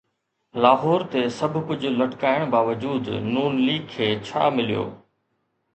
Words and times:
لاهور 0.63 1.03
تي 1.15 1.21
سڀ 1.35 1.59
ڪجهه 1.67 1.93
لٽڪائڻ 1.99 2.49
باوجود 2.57 3.13
ن 3.31 3.45
ليگ 3.67 3.87
کي 3.95 4.07
ڇا 4.31 4.43
مليو؟ 4.57 4.85